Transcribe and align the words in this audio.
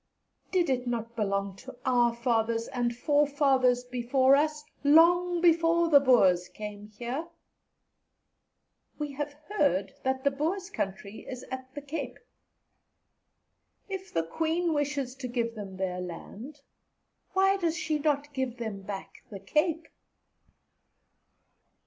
Did 0.51 0.67
it 0.71 0.87
not 0.87 1.15
belong 1.15 1.55
to 1.57 1.77
our 1.85 2.11
fathers 2.11 2.67
and 2.67 2.97
forefathers 2.97 3.83
before 3.83 4.35
us, 4.35 4.63
long 4.83 5.41
before 5.41 5.89
the 5.89 5.99
Boers 5.99 6.49
came 6.49 6.87
here? 6.87 7.27
We 8.97 9.11
have 9.11 9.33
heard 9.47 9.93
that 10.01 10.23
the 10.23 10.31
Boers' 10.31 10.71
country 10.71 11.19
is 11.29 11.43
at 11.51 11.71
the 11.75 11.83
Cape. 11.83 12.17
If 13.89 14.11
the 14.11 14.23
Queen 14.25 14.73
wishes 14.73 15.13
to 15.17 15.27
give 15.27 15.53
them 15.53 15.77
their 15.77 15.99
land, 16.01 16.61
why 17.33 17.57
does 17.57 17.77
she 17.77 17.99
not 17.99 18.33
give 18.33 18.57
them 18.57 18.81
back 18.81 19.23
the 19.29 19.39
Cape?" 19.39 19.87